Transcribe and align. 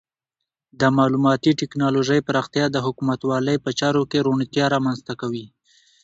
د 0.79 0.81
معلوماتي 0.97 1.51
ټکنالوژۍ 1.61 2.19
پراختیا 2.27 2.65
د 2.71 2.77
حکومتولۍ 2.85 3.57
په 3.65 3.69
چارو 3.79 4.01
کې 4.11 4.19
روڼتیا 4.27 4.65
رامنځته 4.75 5.13
کوي. 5.21 5.45